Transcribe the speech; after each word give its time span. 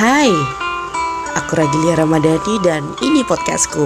Hai, 0.00 0.32
aku 1.36 1.60
Ragilia 1.60 1.92
Ramadhani 1.92 2.56
dan 2.64 2.88
ini 3.04 3.20
podcastku. 3.20 3.84